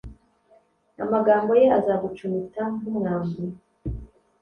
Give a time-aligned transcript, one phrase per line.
[1.03, 3.43] amagambo ye azagucumita nkumwambi